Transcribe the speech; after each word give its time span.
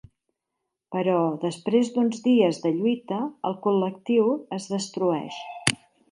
Però, 0.93 1.17
després 1.41 1.91
d'uns 1.97 2.23
dies 2.27 2.59
de 2.63 2.71
lluita, 2.77 3.19
el 3.49 3.55
Col·lectiu 3.67 4.31
es 4.59 4.65
destrueix. 4.73 5.37